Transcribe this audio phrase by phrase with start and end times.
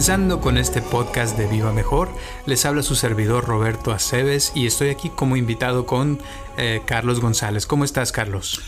[0.00, 2.08] Comenzando con este podcast de Viva Mejor,
[2.46, 6.18] les habla su servidor Roberto Aceves y estoy aquí como invitado con
[6.56, 7.66] eh, Carlos González.
[7.66, 8.60] ¿Cómo estás, Carlos?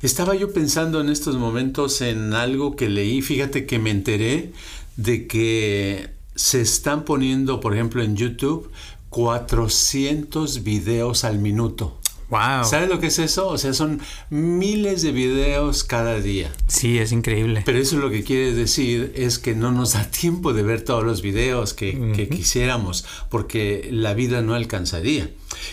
[0.00, 4.52] Estaba yo pensando en estos momentos en algo que leí, fíjate que me enteré
[4.96, 8.70] de que se están poniendo, por ejemplo, en YouTube
[9.10, 12.00] 400 videos al minuto.
[12.30, 12.64] Wow.
[12.64, 13.48] ¿Sabes lo que es eso?
[13.48, 16.52] O sea, son miles de videos cada día.
[16.68, 17.62] Sí, es increíble.
[17.66, 21.04] Pero eso lo que quiere decir es que no nos da tiempo de ver todos
[21.04, 25.28] los videos que, que quisiéramos, porque la vida no alcanzaría.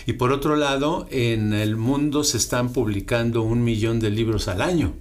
[0.06, 4.60] Y por otro lado, en el mundo se están publicando un millón de libros al
[4.60, 4.94] año.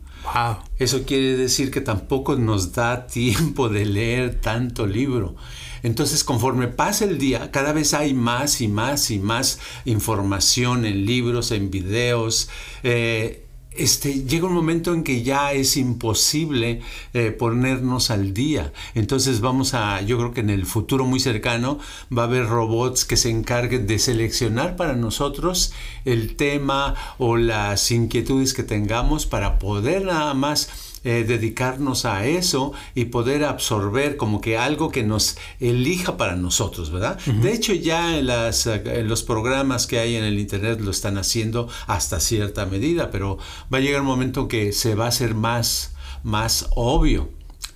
[0.77, 5.35] Eso quiere decir que tampoco nos da tiempo de leer tanto libro.
[5.83, 11.05] Entonces, conforme pasa el día, cada vez hay más y más y más información en
[11.05, 12.49] libros, en videos.
[12.83, 13.46] Eh,
[13.77, 16.81] este, llega un momento en que ya es imposible
[17.13, 18.73] eh, ponernos al día.
[18.95, 21.79] Entonces vamos a, yo creo que en el futuro muy cercano
[22.15, 25.73] va a haber robots que se encarguen de seleccionar para nosotros
[26.05, 32.73] el tema o las inquietudes que tengamos para poder nada más eh, dedicarnos a eso
[32.93, 37.17] y poder absorber como que algo que nos elija para nosotros, ¿verdad?
[37.25, 41.17] De hecho, ya en, las, en los programas que hay en el Internet lo están
[41.17, 43.37] haciendo hasta cierta medida, pero
[43.73, 47.29] va a llegar un momento que se va a hacer más, más obvio.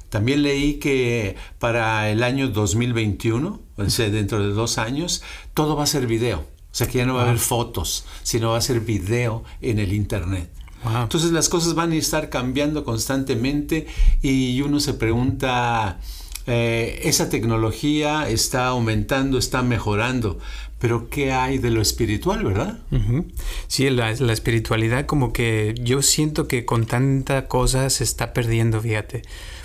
[0.10, 5.84] También leí que para el año 2021, o sea, dentro de dos años, todo va
[5.84, 6.40] a ser video.
[6.40, 9.80] O sea que ya no va a haber fotos, sino va a ser video en
[9.80, 10.50] el Internet.
[10.84, 11.04] Wow.
[11.04, 13.88] Entonces las cosas van a estar cambiando constantemente
[14.22, 16.00] y uno se pregunta,
[16.48, 20.40] eh, esa tecnología está aumentando, está mejorando,
[20.80, 22.80] pero ¿qué hay de lo espiritual, verdad?
[22.92, 23.26] Uh -huh.
[23.68, 28.82] Sí, la, la, espiritualidad como que yo siento que con tanta cosa se está perdiendo,
[28.82, 29.22] fíjate.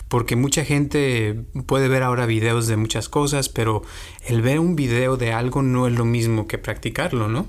[0.09, 1.35] Porque mucha gente
[1.67, 3.83] puede ver ahora videos de muchas cosas, pero
[4.27, 7.47] el ver un video de algo no es lo mismo que practicarlo, ¿no?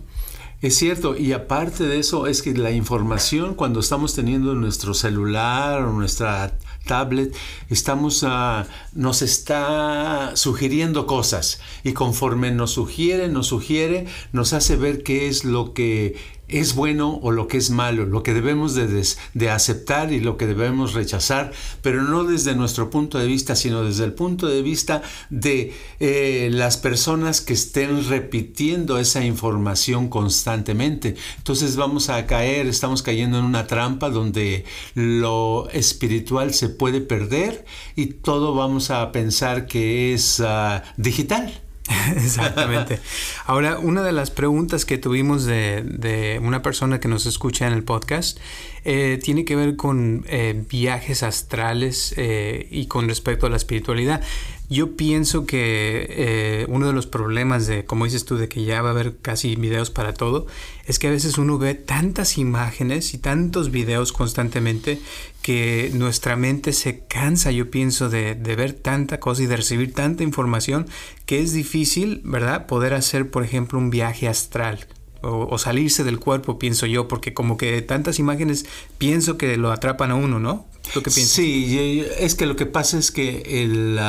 [0.59, 5.83] Es cierto, y aparte de eso es que la información cuando estamos teniendo nuestro celular
[5.83, 6.57] o nuestra
[6.87, 7.35] tablet,
[7.69, 8.63] estamos, uh,
[8.93, 11.61] nos está sugiriendo cosas.
[11.83, 16.15] Y conforme nos sugiere, nos sugiere, nos hace ver qué es lo que
[16.47, 20.37] es bueno o lo que es malo, lo que debemos de, de, aceptar y lo
[20.37, 24.61] que debemos rechazar, pero no desde nuestro punto de vista, sino desde el punto de
[24.61, 31.15] vista de eh, las personas que estén repitiendo esa información constantemente.
[31.37, 34.65] Entonces vamos a caer, estamos cayendo en una trampa donde
[34.95, 37.65] lo espiritual se puede perder
[37.95, 41.66] y todo vamos a pensar que es uh, digital.
[42.15, 42.99] Exactamente.
[43.45, 47.83] Ahora, una de las preguntas que tuvimos de, una persona que nos escucha en el
[47.83, 48.39] podcast
[48.83, 54.21] eh, tiene que ver con eh, viajes astrales eh, y con respecto a la espiritualidad.
[54.69, 58.81] Yo pienso que eh, uno de los problemas de, como dices tú, de que ya
[58.81, 60.45] va a haber casi videos para todo,
[60.85, 64.99] es que a veces uno ve tantas imágenes y tantos videos constantemente
[65.41, 69.93] que nuestra mente se cansa, yo pienso, de, de ver tanta cosa y de recibir
[69.93, 70.85] tanta información
[71.25, 74.85] que es difícil, ¿verdad?, poder hacer, por ejemplo, un viaje astral.
[75.21, 78.65] O, o, salirse del cuerpo, pienso yo, porque como que tantas imágenes
[78.99, 80.65] pienso que lo atrapan a uno, ¿no?
[80.93, 81.35] ¿Tú qué piensas?
[81.35, 83.99] Sí, es que lo que pasa es que el,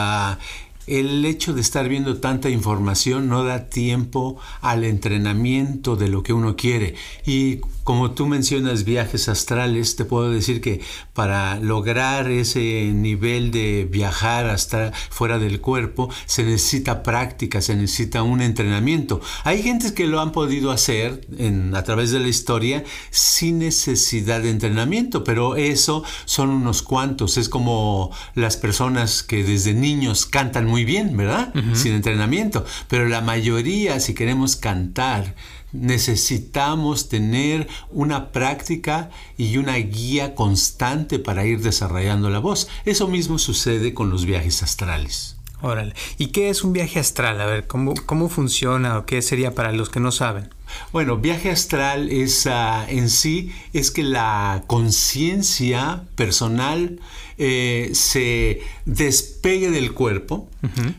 [0.89, 6.33] el hecho de estar viendo tanta información no da tiempo al entrenamiento de lo que
[6.33, 6.95] uno quiere.
[7.27, 10.83] Y como tú mencionas viajes astrales, te puedo decir que
[11.15, 18.23] para lograr ese nivel de viajar hasta fuera del cuerpo se necesita práctica, se necesita
[18.23, 19.23] un entrenamiento.
[19.45, 21.27] Hay gentes que lo han podido hacer
[21.73, 27.39] a través de la historia sin necesidad de entrenamiento, pero eso son unos cuantos.
[27.39, 31.53] Es como las personas que desde niños cantan muy bien, ¿verdad?
[31.55, 31.75] Uh -huh.
[31.75, 32.65] Sin entrenamiento.
[32.89, 35.35] Pero la mayoría, si queremos cantar,
[35.73, 42.69] necesitamos tener una práctica y una guía constante para ir desarrollando la voz.
[42.85, 45.37] Eso mismo sucede con los viajes astrales.
[45.61, 45.95] Órale.
[46.19, 47.41] ¿Y qué es un viaje astral?
[47.41, 50.51] A ver, ¿cómo, cómo funciona o qué sería para los que no saben?
[50.93, 57.01] Bueno, viaje astral es ah, en sí es que la conciencia personal
[57.41, 60.49] eh, se despegue del cuerpo,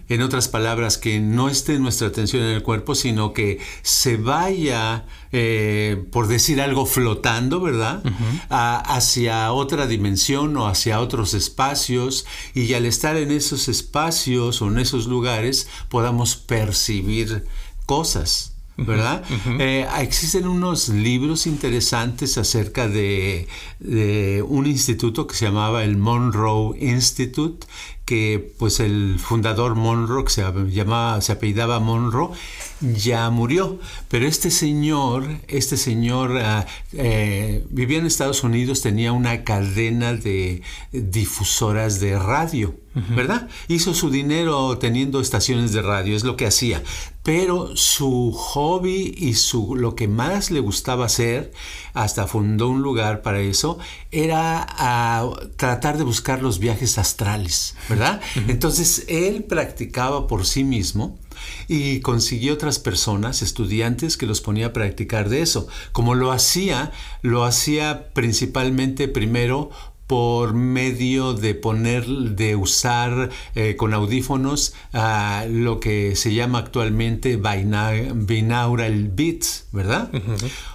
[0.07, 5.03] en otras palabras, que no esté nuestra atención en el cuerpo, sino que se vaya,
[5.33, 8.01] eh, por decir algo, flotando, ¿verdad?
[8.49, 14.79] hacia otra dimensión o hacia otros espacios, y al estar en esos espacios o en
[14.79, 17.43] esos lugares podamos percibir
[17.85, 18.53] cosas.
[18.85, 19.23] ¿Verdad?
[19.59, 23.47] Eh, existen unos libros interesantes acerca de,
[24.47, 27.65] un instituto que se llamaba el Monroe Institute,
[28.09, 32.31] que pues el fundador Monroe, que se llamaba, se apellidaba Monroe,
[32.81, 33.77] ya murió.
[34.07, 40.63] Pero este señor, este señor ah, eh, vivía en Estados Unidos, tenía una cadena de
[40.91, 42.73] difusoras de radio,
[43.15, 43.47] ¿verdad?
[43.67, 46.81] Hizo su dinero teniendo estaciones de radio, es lo que hacía.
[47.23, 51.51] Pero su hobby y su, lo que más le gustaba hacer,
[51.93, 53.77] hasta fundó un lugar para eso,
[54.11, 57.98] era ah, tratar de buscar los viajes astrales, ¿verdad?
[58.47, 61.17] Entonces él practicaba por sí mismo
[61.67, 65.67] y consiguió otras personas, estudiantes, que los ponía a practicar de eso.
[65.91, 66.91] Como lo hacía,
[67.21, 69.69] lo hacía principalmente primero
[70.09, 77.35] por medio de poner, de usar eh, con audífonos uh, lo que se llama actualmente
[77.37, 80.09] binaural beats, ¿verdad?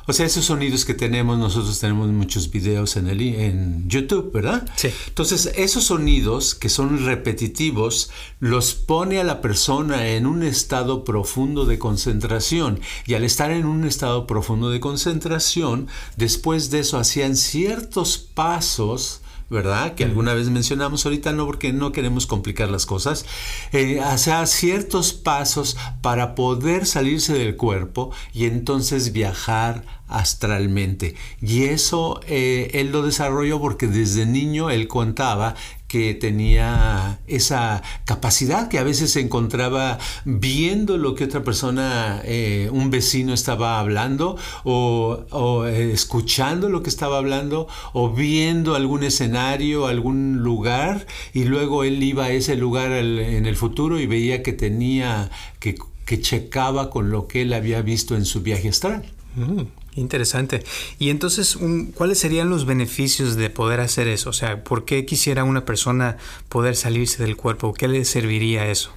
[0.06, 4.68] O sea, esos sonidos que tenemos, nosotros tenemos muchos videos en, el, en YouTube, ¿verdad?
[4.76, 4.90] Sí.
[5.08, 8.10] Entonces, esos sonidos que son repetitivos,
[8.40, 12.80] los pone a la persona en un estado profundo de concentración.
[13.06, 19.22] Y al estar en un estado profundo de concentración, después de eso hacían ciertos pasos
[19.50, 19.94] ¿verdad?
[19.94, 23.26] Que alguna vez mencionamos ahorita, no porque no queremos complicar las cosas,
[23.72, 31.14] eh, hacer ciertos pasos para poder salirse del cuerpo y entonces viajar astralmente.
[31.40, 35.54] Y eso eh, él lo desarrolló porque desde niño él contaba
[35.94, 42.68] que tenía esa capacidad que a veces se encontraba viendo lo que otra persona, eh,
[42.72, 49.86] un vecino estaba hablando o, eh, escuchando lo que estaba hablando o viendo algún escenario,
[49.86, 54.52] algún lugar y luego él iba a ese lugar en el futuro y veía que
[54.52, 55.30] tenía,
[55.60, 55.76] que,
[56.20, 59.04] checaba con lo que él había visto en su viaje astral.
[59.36, 59.83] Mm.
[59.96, 60.64] Interesante.
[60.98, 61.56] Y entonces,
[61.94, 64.30] ¿cuáles serían los beneficios de poder hacer eso?
[64.30, 66.16] O sea, ¿por qué quisiera una persona
[66.48, 67.72] poder salirse del cuerpo?
[67.72, 68.90] ¿Qué le serviría eso?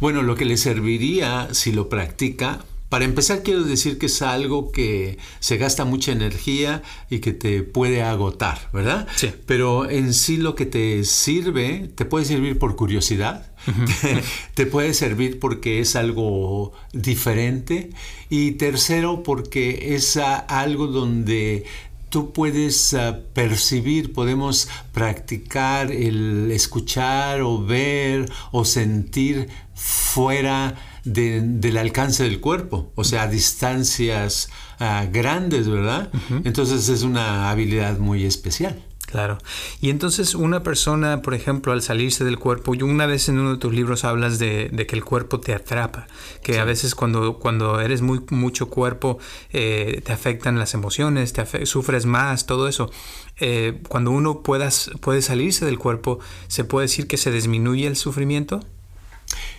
[0.00, 4.70] Bueno, lo que le serviría si lo practica, para empezar quiero decir que es algo
[4.70, 9.08] que se gasta mucha energía y que te puede agotar, ¿verdad?
[9.16, 9.32] Sí.
[9.44, 13.52] Pero en sí lo que te sirve, te puede servir por curiosidad,
[14.54, 17.90] te, puede servir porque es algo diferente
[18.30, 21.64] y tercero porque es algo donde
[22.08, 32.24] tú puedes ah, percibir, podemos practicar el escuchar o ver o sentir fuera del alcance
[32.24, 36.10] del cuerpo, o sea, a distancias ah, grandes, ¿verdad?
[36.44, 38.82] Entonces es una habilidad muy especial.
[39.06, 39.38] Claro.
[39.80, 43.52] Y entonces una persona, por ejemplo, al salirse del cuerpo, y una vez en uno
[43.52, 46.08] de tus libros hablas de, que el cuerpo te atrapa,
[46.42, 49.18] que a veces cuando, cuando eres muy mucho cuerpo
[49.52, 52.90] eh, te afectan las emociones, te sufres más, todo eso.
[53.38, 57.96] Eh, cuando uno puedas, puede salirse del cuerpo, ¿se puede decir que se disminuye el
[57.96, 58.60] sufrimiento?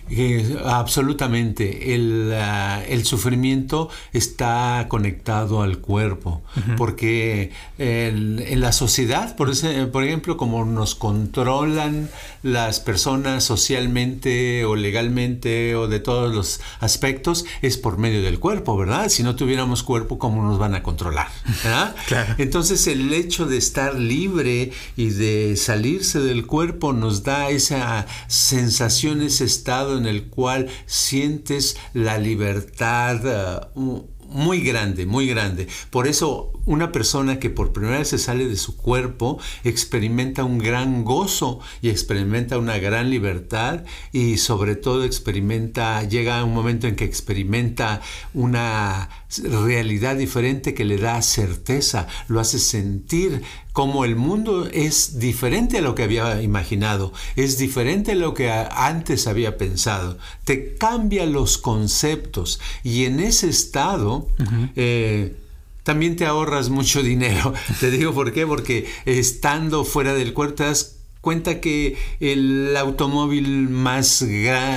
[0.09, 1.93] Eh, absolutamente.
[1.93, 6.41] El, ah, el, sufrimiento está conectado al cuerpo,
[6.77, 12.09] porque en la sociedad, por, ese, por ejemplo, como nos controlan
[12.43, 18.77] las personas socialmente o legalmente o de todos los aspectos, es por medio del cuerpo,
[18.77, 19.09] ¿verdad?
[19.09, 21.27] Si no tuviéramos cuerpo, ¿cómo nos van a controlar?
[22.37, 29.21] Entonces el hecho de estar libre y de salirse del cuerpo nos da esa sensación,
[29.21, 35.67] ese estado en el cual sientes la libertad uh, muy grande, muy grande.
[35.89, 40.57] Por eso una persona que por primera vez se sale de su cuerpo experimenta un
[40.57, 46.95] gran gozo y experimenta una gran libertad y sobre todo experimenta, llega un momento en
[46.95, 48.01] que experimenta
[48.33, 49.09] una
[49.43, 53.43] realidad diferente que le da certeza, lo hace sentir
[53.74, 58.50] como el mundo es diferente a lo que había imaginado, es diferente a lo que
[58.50, 64.27] antes había pensado, te cambia los conceptos y en ese estado
[65.88, 67.53] también te ahorras mucho dinero.
[67.79, 70.96] Te digo por qué, porque estando fuera del cuerpo te das
[71.27, 74.25] cuenta que el automóvil más,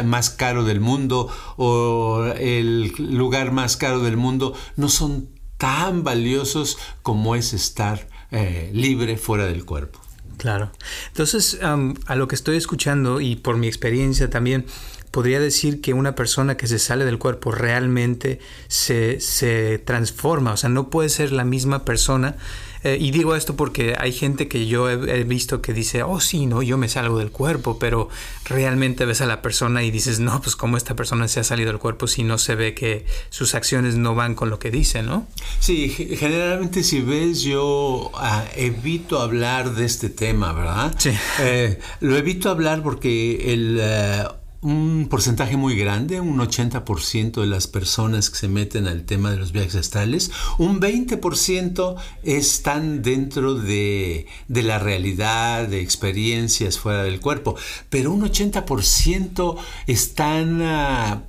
[0.05, 5.29] más caro del mundo o el lugar más caro del mundo no son
[5.59, 10.01] tan valiosos como es estar eh, libre fuera del cuerpo.
[10.39, 10.73] Claro.
[11.07, 14.67] Entonces, a lo que estoy escuchando y por mi experiencia también,
[15.11, 18.39] podría decir que una persona que se sale del cuerpo realmente
[18.69, 22.37] se, se transforma, o sea, no puede ser la misma persona
[22.83, 26.47] eh, y digo esto porque hay gente que yo he, visto que dice, oh sí,
[26.47, 28.09] no, yo me salgo del cuerpo, pero
[28.47, 31.69] realmente ves a la persona y dices, no, pues cómo esta persona se ha salido
[31.69, 35.03] del cuerpo si no se ve que sus acciones no van con lo que dice,
[35.03, 35.27] ¿no?
[35.59, 40.95] Sí, generalmente si ves yo ah, evito hablar de este tema, ¿verdad?
[40.97, 41.11] Sí.
[41.41, 43.79] Eh, lo evito hablar porque el...
[43.81, 44.25] Eh,
[44.63, 49.39] un porcentaje muy grande, un 80% de las personas que se meten al tema de
[49.39, 57.57] los viajes astrales, un 20% están dentro de, la realidad, de experiencias fuera del cuerpo,
[57.89, 61.23] pero un 80% están ah,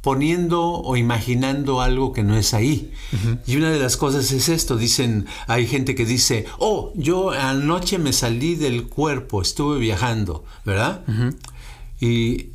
[0.00, 2.92] poniendo o imaginando algo que no es ahí.
[3.44, 7.98] Y una de las cosas es esto, dicen, hay gente que dice, oh, yo anoche
[7.98, 11.04] me salí del cuerpo, estuve viajando, ¿verdad?
[12.00, 12.50] Y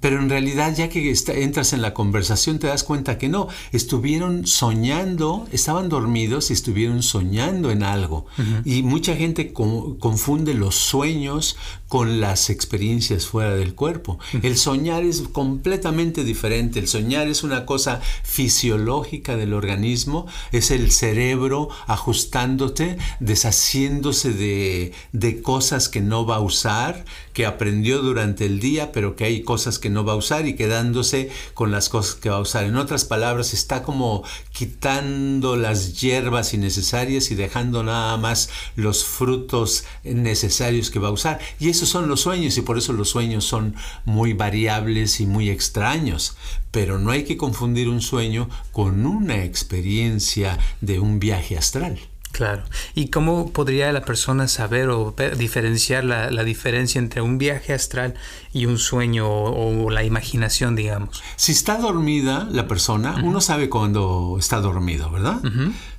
[0.00, 4.46] pero en realidad ya que entras en la conversación te das cuenta que no, estuvieron
[4.46, 8.26] soñando, estaban dormidos y estuvieron soñando en algo.
[8.64, 11.56] Y mucha gente confunde los sueños
[11.88, 14.18] con las experiencias fuera del cuerpo.
[14.42, 16.78] El soñar es completamente diferente.
[16.80, 25.42] El soñar es una cosa fisiológica del organismo, es el cerebro ajustándote, deshaciéndose de, de
[25.42, 29.78] cosas que no va a usar, que aprendió durante el día, pero que hay cosas
[29.78, 32.64] que no va a usar y quedándose con las cosas que va a usar.
[32.64, 39.84] En otras palabras, está como quitando las hierbas innecesarias y dejando nada más los frutos
[40.04, 41.40] necesarios que va a usar.
[41.58, 43.74] Y esos son los sueños y por eso los sueños son
[44.04, 46.36] muy variables y muy extraños.
[46.70, 51.98] Pero no hay que confundir un sueño con una experiencia de un viaje astral.
[52.36, 52.64] Claro.
[52.94, 58.12] ¿Y cómo podría la persona saber o diferenciar la, diferencia entre un viaje astral
[58.52, 61.22] y un sueño o, la imaginación, digamos?
[61.36, 65.40] Si está dormida la persona, uno sabe cuando está dormido, ¿verdad?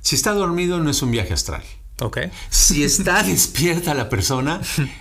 [0.00, 1.64] Si está dormido no es un viaje astral.
[2.00, 2.30] Okay.
[2.50, 4.60] Si está despierta la persona,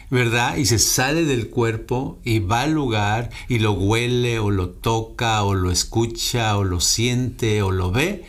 [0.09, 0.57] ¿verdad?
[0.57, 5.43] Y se sale del cuerpo y va al lugar y lo huele o lo toca
[5.43, 8.25] o lo escucha o lo siente o lo ve,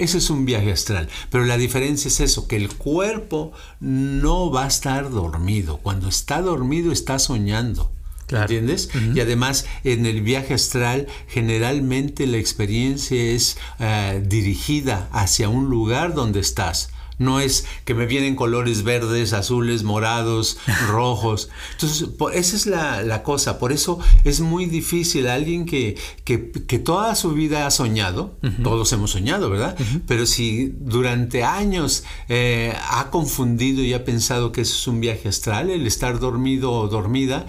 [0.00, 1.08] eso es un viaje astral.
[1.30, 5.78] Pero la diferencia es eso, que el cuerpo no va a estar dormido.
[5.78, 7.90] Cuando está dormido está soñando.
[8.28, 8.90] ¿Entiendes?
[9.14, 16.14] Y además en el viaje astral generalmente la experiencia es eh, dirigida hacia un lugar
[16.14, 16.90] donde estás
[17.20, 20.58] no es que me vienen colores verdes, azules, morados,
[20.88, 21.50] rojos.
[21.72, 23.58] Entonces, esa es la, cosa.
[23.58, 26.38] Por eso es muy difícil alguien que, que,
[26.78, 29.76] toda su vida ha soñado, todos hemos soñado, ¿verdad?
[30.06, 35.28] Pero si durante años eh, ha confundido y ha pensado que eso es un viaje
[35.28, 37.44] astral, el estar dormido o dormida,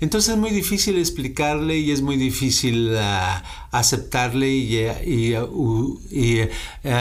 [0.00, 6.50] entonces es muy difícil explicarle y es muy difícil ah, aceptarle y, eh,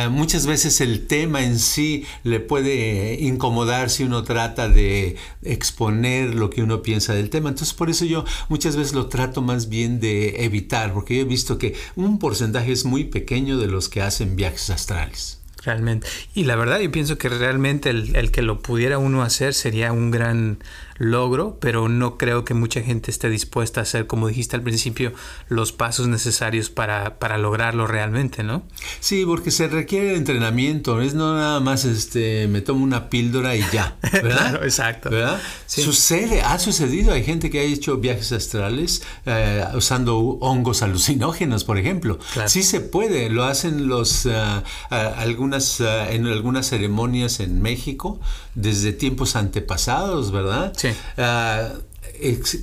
[0.10, 6.50] muchas veces el tema en sí le puede incomodar si uno trata de exponer lo
[6.50, 7.50] que uno piensa del tema.
[7.50, 11.26] Entonces por eso yo muchas veces lo trato más bien de evitar, porque yo he
[11.26, 15.40] visto que un porcentaje es muy pequeño de los que hacen viajes astrales.
[15.64, 16.08] Realmente.
[16.36, 20.12] Y la verdad yo pienso que realmente el que lo pudiera uno hacer sería un
[20.12, 20.60] gran
[20.98, 25.14] logro, pero no creo que mucha gente esté dispuesta a hacer, como dijiste al principio,
[25.50, 28.64] los pasos necesarios para, para lograrlo realmente, ¿no?
[29.02, 33.66] Sí, porque se requiere entrenamiento, es no nada más este me tomo una píldora y
[33.74, 34.22] ya, ¿verdad?
[34.22, 35.10] claro, exacto.
[35.10, 35.42] ¿verdad?
[35.66, 41.78] Sucede, ha sucedido, hay gente que ha hecho viajes astrales eh, usando hongos alucinógenos, por
[41.78, 42.20] ejemplo.
[42.48, 48.20] Sí se puede, lo hacen los eh, algunas en algunas ceremonias en México
[48.56, 50.74] desde tiempos antepasados, ¿verdad?
[51.18, 51.74] Ah,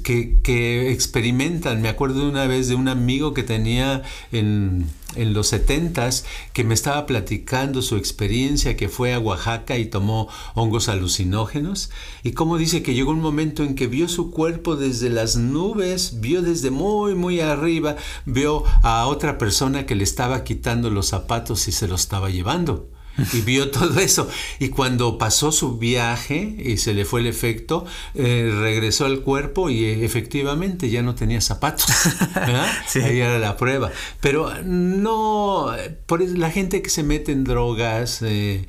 [0.03, 1.83] que, experimentan.
[1.83, 6.65] Me acuerdo de una vez de un amigo que tenía en, en los setentas que
[6.65, 11.91] me estaba platicando su experiencia que fue a Oaxaca y tomó hongos alucinógenos
[12.23, 16.21] y como dice que llegó un momento en que vio su cuerpo desde las nubes,
[16.21, 21.69] vio desde muy muy arriba, vio a otra persona que le estaba quitando los zapatos
[21.69, 22.89] y se los estaba llevando.
[23.33, 24.29] Y vio todo eso.
[24.59, 29.71] Y cuando pasó su viaje y se le fue el efecto, eh, regresó al cuerpo
[29.71, 31.87] y eh, efectivamente ya no tenía zapatos.
[32.95, 33.91] Ahí era la prueba.
[34.21, 35.73] Pero no,
[36.07, 38.67] por la gente que se mete en drogas eh,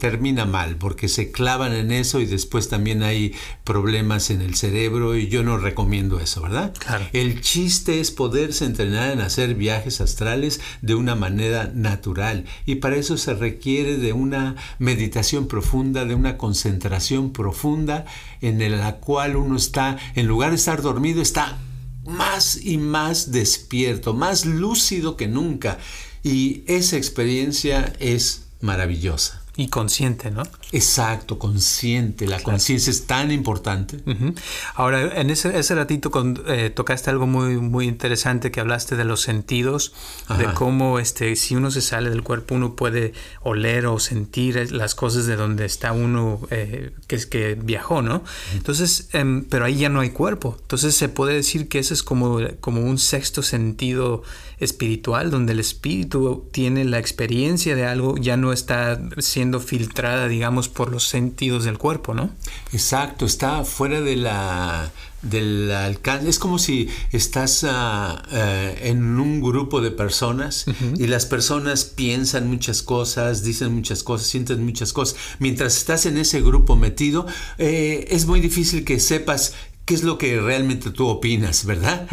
[0.00, 5.16] termina mal porque se clavan en eso y después también hay problemas en el cerebro
[5.16, 6.74] y yo no recomiendo eso, ¿verdad?
[7.12, 12.96] El chiste es poderse entrenar en hacer viajes astrales de una manera natural y para
[12.96, 18.04] eso se requiere de una meditación profunda, de una concentración profunda
[18.40, 21.58] en la cual uno está, en lugar de estar dormido, está
[22.04, 25.78] más y más despierto, más lúcido que nunca.
[26.22, 29.42] Y esa experiencia es maravillosa.
[29.56, 30.42] Y consciente, ¿no?
[30.70, 32.26] Exacto, consciente.
[32.26, 34.00] La conciencia es tan importante.
[34.74, 39.04] Ahora, en ese, ese ratito con, eh, tocaste algo muy, muy interesante que hablaste de
[39.04, 39.94] los sentidos,
[40.36, 44.94] de cómo este, si uno se sale del cuerpo, uno puede oler o sentir las
[44.94, 48.22] cosas de donde está uno eh, que, es que viajó, ¿no?
[48.54, 50.56] Entonces, em, pero ahí ya no hay cuerpo.
[50.60, 54.22] Entonces se puede decir que ese es como, como un sexto sentido
[54.58, 60.57] espiritual, donde el espíritu tiene la experiencia de algo, ya no está siendo filtrada, digamos,
[60.66, 62.30] por los sentidos del cuerpo, ¿no?
[62.72, 64.90] Exacto, está fuera de la
[65.22, 66.28] del alcance.
[66.28, 72.48] Es como si estás ah, eh, en un grupo de personas y las personas piensan
[72.48, 75.16] muchas cosas, dicen muchas cosas, sienten muchas cosas.
[75.38, 77.26] Mientras estás en ese grupo metido,
[77.58, 82.06] eh, es muy difícil que sepas qué es lo que realmente tú opinas, ¿verdad?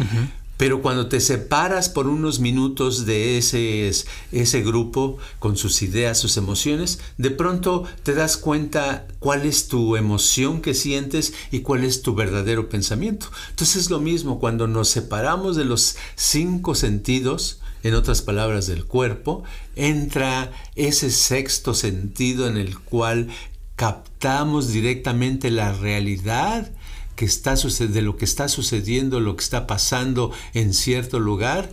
[0.56, 3.90] Pero cuando te separas por unos minutos de ese,
[4.32, 9.96] ese grupo con sus ideas, sus emociones, de pronto te das cuenta cuál es tu
[9.96, 13.26] emoción que sientes y cuál es tu verdadero pensamiento.
[13.50, 18.84] Entonces es lo mismo cuando nos separamos de los cinco sentidos, en otras palabras del
[18.84, 19.44] cuerpo,
[19.76, 23.28] entra ese sexto sentido en el cual
[23.76, 26.72] captamos directamente la realidad
[27.16, 31.70] que está de lo que está sucediendo, lo que está pasando en cierto lugar,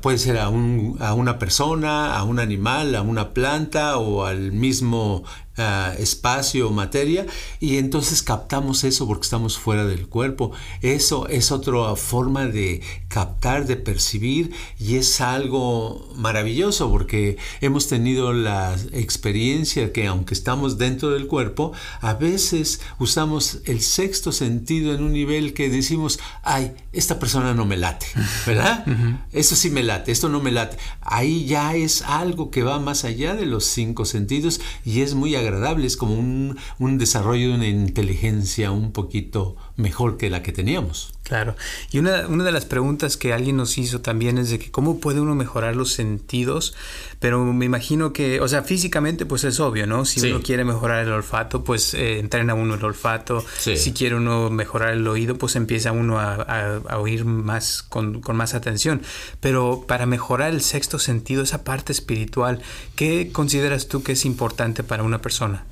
[0.00, 4.52] puede ser a, un, a, una persona, a un animal, a una planta o al
[4.52, 5.24] mismo
[5.58, 7.26] uh, espacio, materia,
[7.60, 10.52] y entonces captamos eso porque estamos fuera del cuerpo.
[10.82, 18.32] Eso es otra forma de captar, de percibir, y es algo maravilloso porque hemos tenido
[18.32, 25.02] la experiencia que aunque estamos dentro del cuerpo, a veces usamos el sexto sentido en
[25.02, 28.06] un nivel que decimos, ay, esta persona no me late,
[28.46, 28.84] ¿verdad?
[29.32, 30.76] Eso sí me late, esto no me late.
[31.00, 35.34] Ahí ya es algo que va más allá de los cinco sentidos y es muy
[35.34, 35.43] agradable,
[35.86, 41.13] es como un, un desarrollo de una inteligencia un poquito mejor que la que teníamos.
[41.24, 41.56] Claro.
[41.90, 45.00] Y una, una, de las preguntas que alguien nos hizo también es de que cómo
[45.00, 46.74] puede uno mejorar los sentidos,
[47.18, 50.04] pero me imagino que, o sea, físicamente pues es obvio, ¿no?
[50.04, 53.42] Si uno quiere mejorar el olfato, pues eh, entrena uno el olfato.
[53.56, 58.36] Si quiere uno mejorar el oído, pues empieza uno a, a, oír más con, con,
[58.36, 59.00] más atención.
[59.40, 62.60] Pero para mejorar el sexto sentido, esa parte espiritual,
[62.96, 65.64] ¿qué consideras tú que es importante para una persona?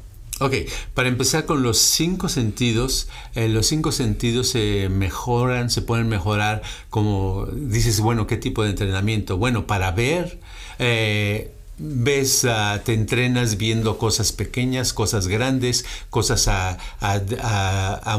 [0.43, 0.55] Ok,
[0.95, 6.63] para empezar con los cinco sentidos, eh, los cinco sentidos se mejoran, se pueden mejorar
[6.91, 9.37] como dices, bueno, ¿qué tipo de entrenamiento?
[9.37, 10.41] Bueno, para ver,
[10.81, 16.79] eh, ves, ah, te entrenas viendo cosas pequeñas, cosas grandes, cosas a,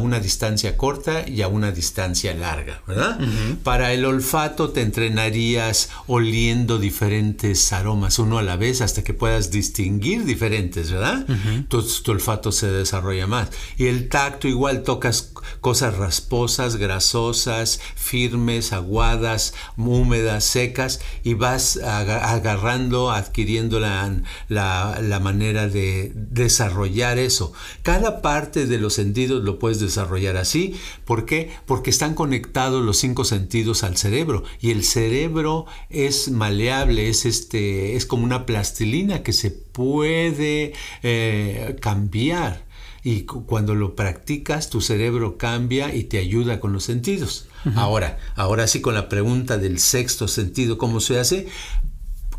[0.01, 3.19] una distancia corta y a una distancia larga, ¿verdad?
[3.63, 9.51] Para el olfato te entrenarías oliendo diferentes aromas uno a la vez hasta que puedas
[9.51, 11.25] distinguir diferentes, ¿verdad?
[11.47, 13.49] Entonces tu olfato se desarrolla más.
[13.77, 23.11] Y el tacto igual tocas cosas rasposas, grasosas, firmes, aguadas, húmedas, secas y vas agarrando,
[23.11, 24.11] adquiriendo la,
[24.49, 27.53] la, manera de desarrollar eso.
[27.81, 30.75] Cada parte de los sentidos lo puedes desarrollar así.
[31.05, 31.51] ¿Por qué?
[31.65, 37.95] Porque están conectados los cinco sentidos al cerebro y el cerebro es maleable, es, este,
[37.95, 42.65] es como una plastilina que se puede eh, cambiar
[43.03, 47.47] y cuando lo practicas tu cerebro cambia y te ayuda con los sentidos.
[47.75, 51.47] Ahora, ahora sí con la pregunta del sexto sentido, ¿cómo se hace?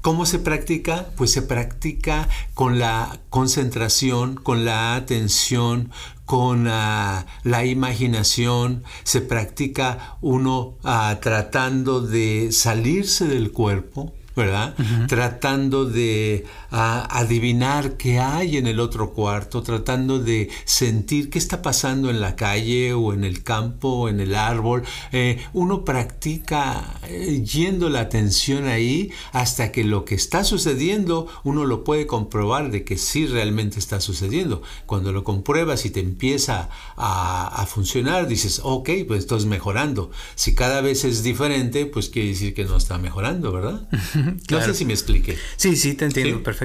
[0.04, 1.06] ¿Cómo se practica?
[1.16, 5.90] Pues se practica con la concentración, con la atención,
[6.26, 7.24] con la,
[7.64, 14.74] imaginación, se practica uno ah, tratando de salirse del cuerpo ¿verdad?
[15.06, 16.44] Tratando de
[16.76, 22.34] adivinar qué hay en el otro cuarto, tratando de sentir qué está pasando en la
[22.34, 24.82] calle o en el campo o en el árbol.
[25.12, 31.64] Eh, uno practica eh, yendo la atención ahí hasta que lo que está sucediendo uno
[31.64, 34.62] lo puede comprobar de que sí realmente está sucediendo.
[34.86, 40.10] Cuando lo compruebas y te empieza a, funcionar, dices, ok, pues estás mejorando.
[40.34, 43.88] Si cada vez es diferente, pues quiere decir que no está mejorando, ¿verdad?
[44.50, 45.36] No sé si me expliqué.
[45.56, 46.63] Sí, sí, te entiendo perfectamente.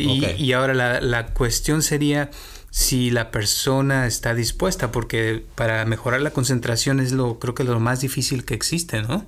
[0.00, 2.30] Y, ahora la, la cuestión sería
[2.70, 7.80] si la persona está dispuesta, porque para mejorar la concentración es lo, creo que lo
[7.80, 9.26] más difícil que existe, ¿no?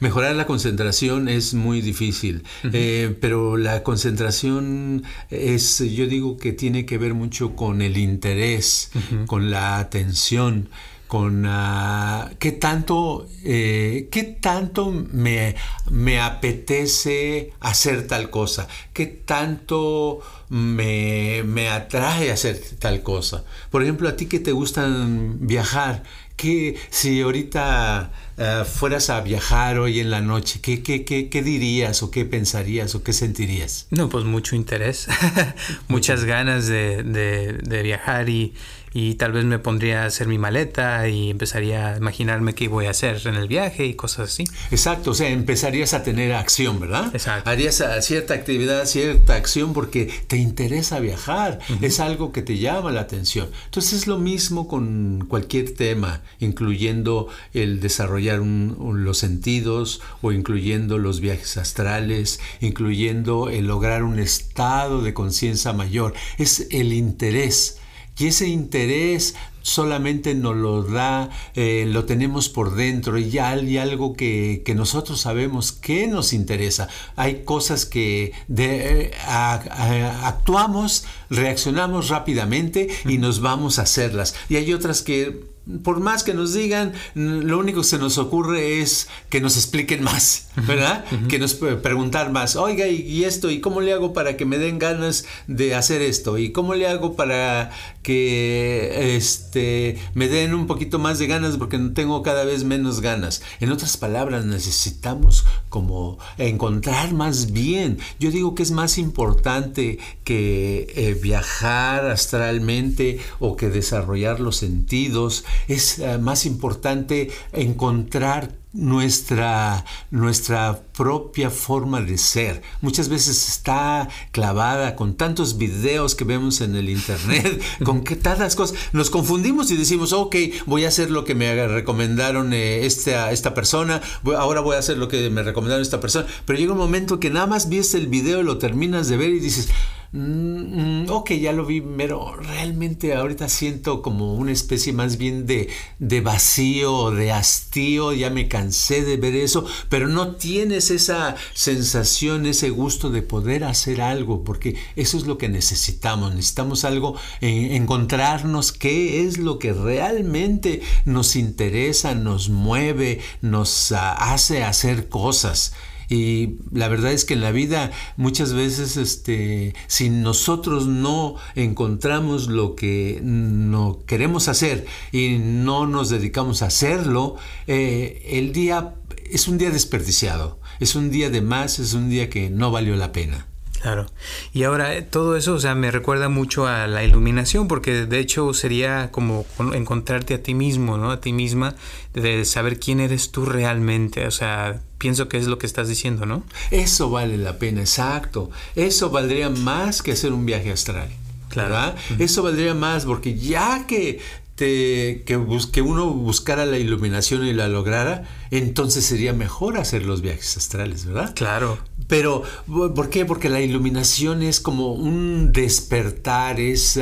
[0.00, 6.86] Mejorar la concentración es muy difícil, eh, pero la concentración es, yo digo que tiene
[6.86, 8.90] que ver mucho con el interés,
[9.26, 10.70] con la atención
[11.12, 15.54] con uh, qué tanto, eh, qué tanto me,
[15.90, 23.44] me, apetece hacer tal cosa, qué tanto me, me, atrae hacer tal cosa.
[23.70, 26.02] Por ejemplo, a ti que te gustan viajar,
[26.34, 31.42] que si ahorita uh, fueras a viajar hoy en la noche, ¿qué, qué, qué, qué
[31.42, 33.86] dirías o qué pensarías o qué sentirías?
[33.90, 35.08] No, pues mucho interés,
[35.88, 38.54] muchas ganas de, de, de viajar y
[38.94, 42.86] y tal vez me pondría a hacer mi maleta y empezaría a imaginarme qué voy
[42.86, 44.44] a hacer en el viaje y cosas así.
[44.70, 47.10] Exacto, o sea, empezarías a tener acción, ¿verdad?
[47.14, 47.48] Exacto.
[47.48, 53.00] Harías cierta actividad, cierta acción porque te interesa viajar, es algo que te llama la
[53.00, 53.48] atención.
[53.64, 57.80] Entonces es lo mismo con cualquier tema, incluyendo el
[58.22, 65.72] desarrollar los sentidos o incluyendo los viajes astrales, incluyendo el lograr un estado de conciencia
[65.72, 66.14] mayor.
[66.38, 67.78] Es el interés
[68.18, 73.78] y ese interés solamente nos lo da, eh, lo tenemos por dentro y ya hay
[73.78, 76.88] algo que, nosotros sabemos que nos interesa.
[77.16, 84.34] Hay cosas que de, actuamos, reaccionamos rápidamente y nos vamos a hacerlas.
[84.48, 85.51] Y hay otras que
[85.84, 90.02] por más que nos digan, lo único que se nos ocurre es que nos expliquen
[90.02, 91.04] más, ¿verdad?
[91.28, 93.48] Que nos preguntar más, oiga, ¿y, esto?
[93.50, 96.36] ¿Y cómo le hago para que me den ganas de hacer esto?
[96.36, 97.70] ¿Y cómo le hago para
[98.02, 103.42] que este, me den un poquito más de ganas porque tengo cada vez menos ganas?
[103.60, 107.98] En otras palabras, necesitamos como encontrar más bien.
[108.18, 115.44] Yo digo que es más importante que eh, viajar astralmente o que desarrollar los sentidos
[115.68, 122.62] es eh, más importante encontrar nuestra, nuestra propia forma de ser.
[122.80, 128.56] Muchas veces está clavada con tantos videos que vemos en el internet, con que tantas
[128.56, 128.78] cosas.
[128.92, 130.36] Nos confundimos y decimos, ok,
[130.66, 134.00] voy a hacer lo que me recomendaron eh, esta, esta persona,
[134.36, 136.26] ahora voy a hacer lo que me recomendaron esta persona.
[136.46, 139.40] Pero llega un momento que nada más viste el video, lo terminas de ver y
[139.40, 139.68] dices,
[140.14, 145.46] Mm, mm, ok, ya lo vi, pero realmente ahorita siento como una especie más bien
[145.46, 151.34] de, de vacío, de hastío, ya me cansé de ver eso, pero no tienes esa
[151.54, 157.16] sensación, ese gusto de poder hacer algo, porque eso es lo que necesitamos, necesitamos algo,
[157.40, 165.08] eh, encontrarnos qué es lo que realmente nos interesa, nos mueve, nos ah, hace hacer
[165.08, 165.72] cosas.
[166.12, 172.48] Y la verdad es que en la vida muchas veces, este, si nosotros no encontramos
[172.48, 178.96] lo que no queremos hacer y no nos dedicamos a hacerlo, eh, el día
[179.30, 182.94] es un día desperdiciado, es un día de más, es un día que no valió
[182.94, 183.46] la pena.
[183.82, 184.06] Claro.
[184.52, 188.20] Y ahora eh, todo eso, o sea, me recuerda mucho a la iluminación, porque de
[188.20, 191.10] hecho sería como encontrarte a ti mismo, ¿no?
[191.10, 191.74] A ti misma,
[192.14, 194.28] de saber quién eres tú realmente.
[194.28, 196.44] O sea, pienso que es lo que estás diciendo, ¿no?
[196.70, 198.52] Eso vale la pena, exacto.
[198.76, 201.08] Eso valdría más que hacer un viaje astral.
[201.48, 201.94] Claro.
[202.18, 204.20] Eso valdría más porque ya que
[204.56, 205.24] que,
[205.72, 211.04] que, uno buscara la iluminación y la lograra, entonces sería mejor hacer los viajes astrales,
[211.04, 211.34] ¿verdad?
[211.34, 211.78] Claro.
[212.08, 213.24] Pero, ¿por qué?
[213.24, 216.98] Porque la iluminación es como un despertar, es,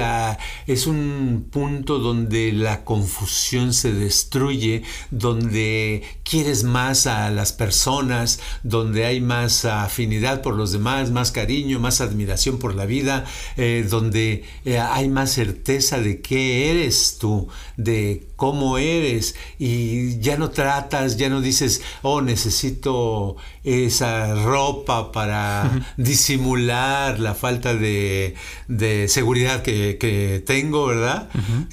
[0.67, 9.05] es un punto donde la confusión se destruye, donde quieres más a las personas, donde
[9.05, 13.25] hay más afinidad por los demás, más cariño, más admiración por la vida,
[13.57, 20.37] eh, donde eh, hay más certeza de qué eres tú, de cómo eres y ya
[20.37, 28.35] no tratas, ya no dices, oh, necesito esa ropa para disimular la falta de,
[29.09, 31.29] seguridad que, tengo, ¿verdad?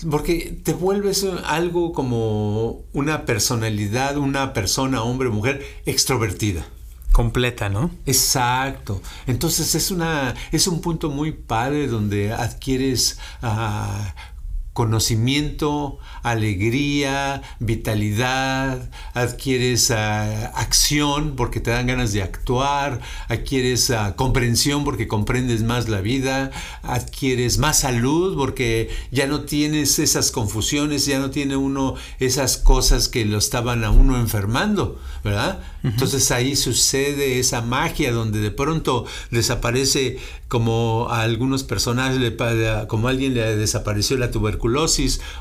[0.09, 6.65] Porque te vuelves algo como una personalidad, una persona, hombre, mujer, extrovertida.
[7.11, 7.89] completa, ¿no?
[8.05, 9.01] Exacto.
[9.25, 14.03] Entonces es una es un punto muy padre donde adquieres uh,
[14.77, 19.95] conocimiento, alegría, vitalidad, adquieres uh,
[20.53, 26.51] acción porque te dan ganas de actuar, adquieres uh, comprensión porque comprendes más la vida,
[26.83, 33.07] adquieres más salud porque ya no tienes esas confusiones, ya no tiene uno esas cosas
[33.07, 35.57] que lo estaban a uno enfermando, ¿verdad?
[35.57, 35.91] Uh -huh.
[35.93, 42.33] Entonces ahí sucede esa magia donde de pronto desaparece como a algunos personajes,
[42.87, 44.66] como a alguien le desapareció la tuberculosis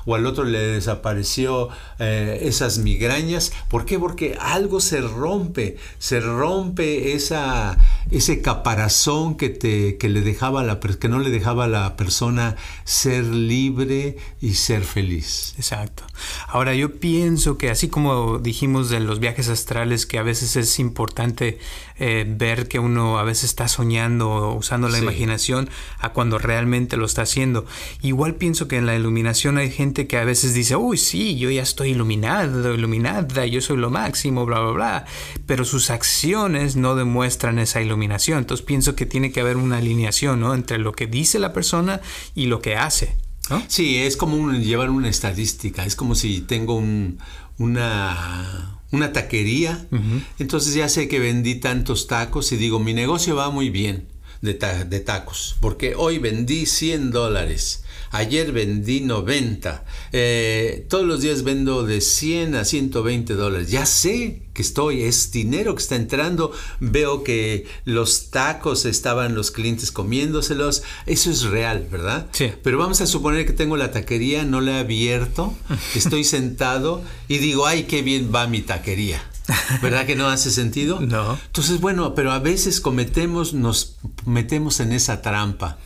[0.05, 3.53] o al otro le desapareció eh, esas migrañas.
[3.69, 3.99] ¿Por qué?
[3.99, 7.79] Porque algo se rompe, se rompe esa,
[8.11, 12.57] ese caparazón que, te, que, le dejaba la, que no le dejaba a la persona
[12.85, 15.55] ser libre y ser feliz.
[15.57, 16.05] Exacto.
[16.49, 20.79] Ahora yo pienso que así como dijimos de los viajes astrales, que a veces es
[20.79, 21.59] importante
[21.99, 25.03] eh, ver que uno a veces está soñando usando la sí.
[25.03, 27.67] imaginación a cuando realmente lo está haciendo.
[28.03, 31.51] Igual pienso que en la iluminación hay gente que a veces dice, uy, sí, yo
[31.51, 35.05] ya estoy iluminado, iluminada, yo soy lo máximo, bla, bla, bla,
[35.47, 38.39] pero sus acciones no demuestran esa iluminación.
[38.39, 40.55] Entonces pienso que tiene que haber una alineación ¿no?
[40.55, 42.01] entre lo que dice la persona
[42.35, 43.17] y lo que hace.
[43.51, 43.63] ¿no?
[43.69, 47.19] Sí, es como un, llevar una estadística, es como si tengo un,
[47.59, 50.23] una una taquería, uh -huh.
[50.39, 54.07] entonces ya sé que vendí tantos tacos y digo, mi negocio va muy bien
[54.41, 61.21] de, ta de tacos, porque hoy vendí 100 dólares, ayer vendí 90, eh, todos los
[61.21, 65.97] días vendo de 100 a 120 dólares, ya sé que estoy, es dinero que está
[65.97, 72.29] entrando, veo que los tacos estaban los clientes comiéndoselos, eso es real, ¿verdad?
[72.33, 72.53] Sí.
[72.63, 75.55] Pero vamos a suponer que tengo la taquería, no la he abierto,
[75.95, 79.23] estoy sentado y digo, ay, qué bien va mi taquería.
[79.83, 81.01] ¿Verdad que no hace sentido?
[81.01, 81.39] No.
[81.47, 85.79] Entonces, bueno, pero a veces cometemos, nos metemos en esa trampa.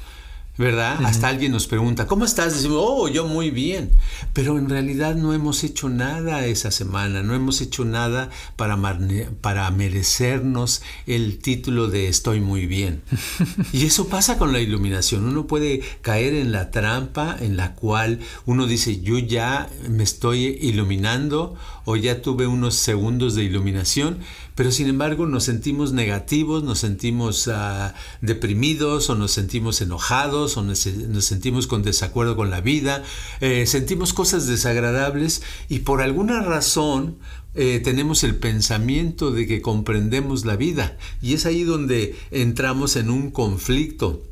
[0.61, 0.97] ¿Verdad?
[0.99, 1.07] Uh -huh.
[1.07, 2.53] Hasta alguien nos pregunta, ¿cómo estás?
[2.55, 3.93] Decimos, oh, yo muy bien.
[4.35, 8.79] Pero en realidad no hemos hecho nada esa semana, no hemos hecho nada para,
[9.41, 13.01] para merecernos el título de estoy muy bien.
[13.73, 15.25] y eso pasa con la iluminación.
[15.25, 20.59] Uno puede caer en la trampa en la cual uno dice, yo ya me estoy
[20.61, 24.19] iluminando o ya tuve unos segundos de iluminación,
[24.61, 30.63] pero sin embargo nos sentimos negativos, nos sentimos uh, deprimidos o nos sentimos enojados o
[30.63, 33.03] nos, sentimos con desacuerdo con la vida,
[33.41, 37.17] eh, sentimos cosas desagradables y por alguna razón
[37.55, 43.09] eh, tenemos el pensamiento de que comprendemos la vida y es ahí donde entramos en
[43.09, 44.23] un conflicto.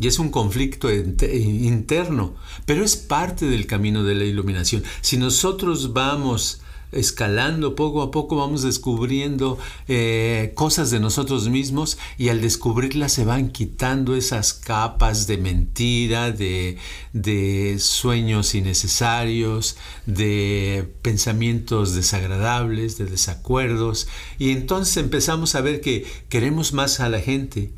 [0.00, 4.84] Y es un conflicto interno, pero es parte del camino de la iluminación.
[5.02, 12.28] Si nosotros vamos escalando poco a poco vamos descubriendo eh, cosas de nosotros mismos y
[12.28, 16.78] al descubrirlas se van quitando esas capas de mentira, de,
[17.12, 19.76] de sueños innecesarios,
[20.06, 24.08] de pensamientos desagradables, de desacuerdos.
[24.38, 27.70] Y entonces empezamos a ver que queremos más a la gente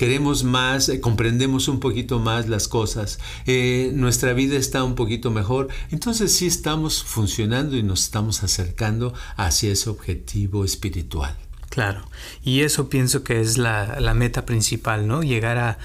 [0.00, 5.30] queremos más, eh, comprendemos un poquito más las cosas, eh, nuestra vida está un poquito
[5.30, 11.36] mejor, entonces sí estamos funcionando y nos estamos acercando hacia ese objetivo espiritual.
[11.68, 12.08] Claro,
[12.42, 15.22] y eso pienso que es la, la meta principal, ¿no?
[15.22, 15.78] Llegar a,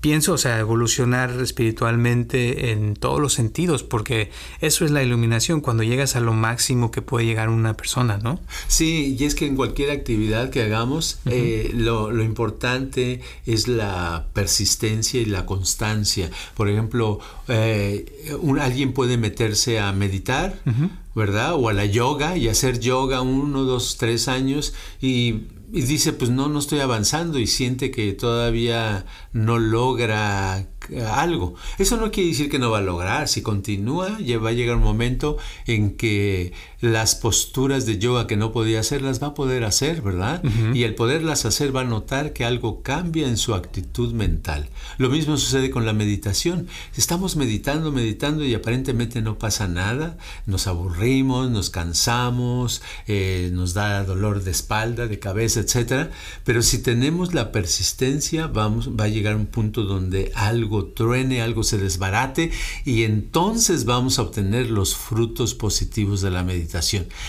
[0.00, 5.82] pienso, o sea, evolucionar espiritualmente en todos los sentidos, porque eso es la iluminación, cuando
[5.82, 8.38] llegas a lo máximo que puede llegar una persona, ¿no?
[8.68, 11.32] Sí, y es que en cualquier actividad que hagamos, uh -huh.
[11.32, 16.30] eh, lo, lo, importante es la persistencia y la constancia.
[16.54, 20.90] Por ejemplo, eh, un, alguien puede meterse a meditar, uh -huh.
[21.14, 21.54] ¿verdad?
[21.54, 26.30] O a la yoga y hacer yoga uno, dos, tres años y y dice, pues
[26.30, 30.66] no, no estoy avanzando y siente que todavía no logra
[31.12, 31.54] algo.
[31.78, 33.28] Eso no quiere decir que no va a lograr.
[33.28, 38.36] Si continúa, ya va a llegar un momento en que las posturas de yoga que
[38.36, 40.42] no podía hacer las va a poder hacer, ¿verdad?
[40.44, 40.76] Uh -huh.
[40.76, 44.68] Y al poderlas hacer va a notar que algo cambia en su actitud mental.
[44.98, 46.66] Lo mismo sucede con la meditación.
[46.96, 50.18] Estamos meditando, meditando y aparentemente no pasa nada.
[50.44, 56.10] Nos aburrimos, nos cansamos, eh, nos da dolor de espalda, de cabeza, etc.
[56.44, 61.62] Pero si tenemos la persistencia, vamos, va a llegar un punto donde algo truene, algo
[61.62, 62.50] se desbarate
[62.84, 66.65] y entonces vamos a obtener los frutos positivos de la meditación.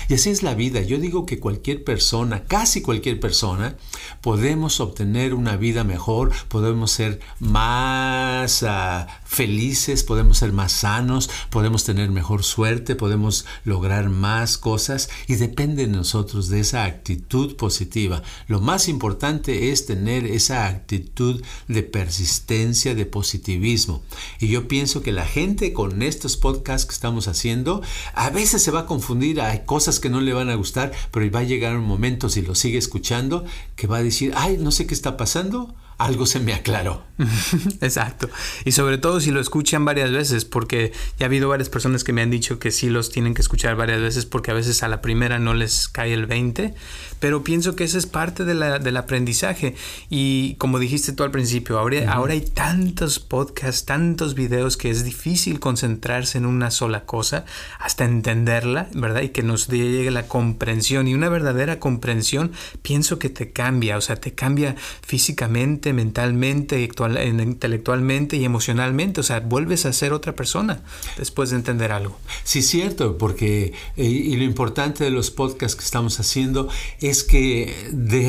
[0.09, 0.81] Y así es la vida.
[0.81, 3.75] Yo digo que cualquier persona, casi cualquier persona,
[4.21, 11.83] podemos obtener una vida mejor, podemos ser más uh, felices, podemos ser más sanos, podemos
[11.83, 18.23] tener mejor suerte, podemos lograr más cosas y depende de nosotros de esa actitud positiva.
[18.47, 24.03] Lo más importante es tener esa actitud de persistencia, de positivismo.
[24.39, 27.81] Y yo pienso que la gente con estos podcasts que estamos haciendo,
[28.13, 31.29] a veces se va a confundir, hay cosas que no le van a gustar, pero
[31.31, 34.71] va a llegar un momento, si lo sigue escuchando, que va a decir, ay, no
[34.71, 37.07] sé qué está pasando algo se me aclaró.
[37.81, 38.29] Exacto.
[38.63, 42.13] Y sobre todo si lo escuchan varias veces, porque ya ha habido varias personas que
[42.13, 44.87] me han dicho que sí los tienen que escuchar varias veces porque a veces a
[44.87, 46.75] la primera no les cae el 20,
[47.19, 49.75] pero pienso que esa es parte de la, del aprendizaje.
[50.09, 55.03] Y como dijiste tú al principio, ahora, ahora hay tantos podcasts, tantos videos que es
[55.03, 57.45] difícil concentrarse en una sola cosa
[57.79, 59.23] hasta entenderla, ¿verdad?
[59.23, 61.07] Y que nos llegue la comprensión.
[61.07, 62.51] Y una verdadera comprensión
[62.83, 69.21] pienso que te cambia, o sea, te cambia físicamente mentalmente, intelectualmente y emocionalmente.
[69.21, 70.81] O sea, vuelves a ser otra persona
[71.17, 72.17] después de entender algo.
[72.43, 76.69] Sí, cierto, porque eh, y lo importante de los podcasts que estamos haciendo
[76.99, 77.73] es que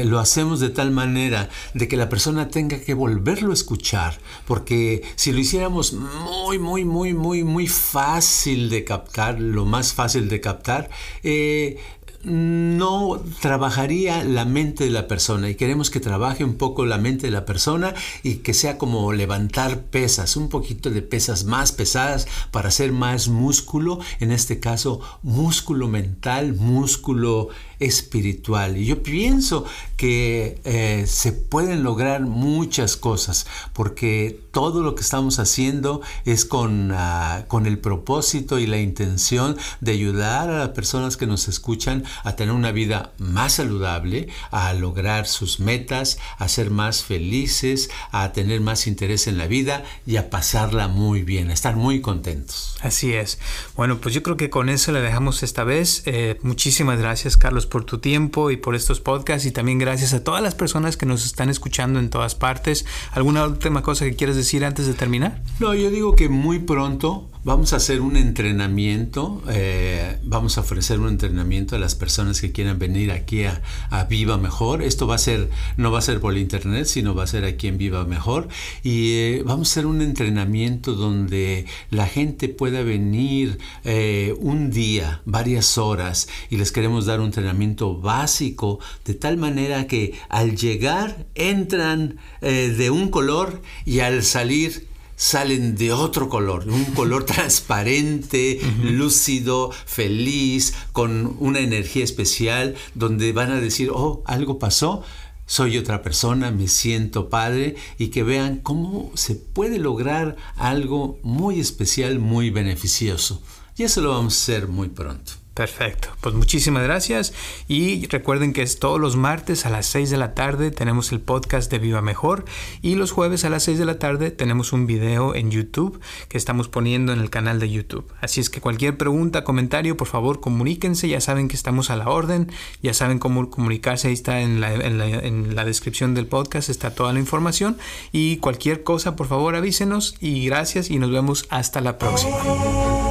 [0.04, 5.02] lo hacemos de tal manera de que la persona tenga que volverlo a escuchar, porque
[5.16, 10.40] si lo hiciéramos muy, muy, muy, muy, muy fácil de captar, lo más fácil de
[10.40, 10.90] captar,
[11.22, 11.78] eh,
[12.24, 17.26] no trabajaría la mente de la persona y queremos que trabaje un poco la mente
[17.26, 22.26] de la persona y que sea como levantar pesas, un poquito de pesas más pesadas
[22.50, 27.48] para hacer más músculo, en este caso músculo mental, músculo
[27.80, 28.76] espiritual.
[28.76, 29.64] Y yo pienso
[29.96, 36.92] que eh, se pueden lograr muchas cosas porque todo lo que estamos haciendo es con,
[36.92, 42.04] ah, con el propósito y la intención de ayudar a las personas que nos escuchan
[42.24, 48.32] a tener una vida más saludable, a lograr sus metas, a ser más felices, a
[48.32, 52.76] tener más interés en la vida y a pasarla muy bien, a estar muy contentos.
[52.80, 53.38] Así es.
[53.76, 56.02] Bueno, pues yo creo que con eso le dejamos esta vez.
[56.06, 60.24] Eh, muchísimas gracias, Carlos, por tu tiempo y por estos podcasts y también gracias a
[60.24, 62.86] todas las personas que nos están escuchando en todas partes.
[63.12, 65.42] ¿Alguna última cosa que quieres decir antes de terminar?
[65.60, 71.00] No, yo digo que muy pronto Vamos a hacer un entrenamiento, eh, vamos a ofrecer
[71.00, 73.62] un entrenamiento a las personas que quieran venir aquí a,
[74.10, 74.82] Viva Mejor.
[74.82, 77.68] Esto va a ser, no va a ser por internet, sino va a ser aquí
[77.68, 78.48] en Viva Mejor.
[78.82, 85.22] Y eh, vamos a hacer un entrenamiento donde la gente pueda venir eh, un día,
[85.24, 91.24] varias horas, y les queremos dar un entrenamiento básico, de tal manera que al llegar
[91.34, 94.86] entran de un color y al salir
[95.18, 103.50] salen de otro color, un color transparente, lúcido, feliz, con una energía especial, donde van
[103.50, 105.02] a decir, oh, algo pasó,
[105.44, 111.58] soy otra persona, me siento padre y que vean cómo se puede lograr algo muy
[111.58, 113.42] especial, muy beneficioso.
[113.76, 115.32] Y eso lo vamos a hacer muy pronto.
[115.58, 117.34] Perfecto, pues muchísimas gracias
[117.66, 121.20] y recuerden que es todos los martes a las 6 de la tarde tenemos el
[121.20, 122.44] podcast de Viva Mejor
[122.80, 126.38] y los jueves a las 6 de la tarde tenemos un video en YouTube que
[126.38, 128.08] estamos poniendo en el canal de YouTube.
[128.20, 132.08] Así es que cualquier pregunta, comentario, por favor comuníquense, ya saben que estamos a la
[132.08, 136.94] orden, ya saben cómo comunicarse, ahí está en la, en la descripción del podcast, está
[136.94, 137.78] toda la información
[138.12, 143.07] y cualquier cosa por favor avísenos y gracias y nos vemos hasta la próxima.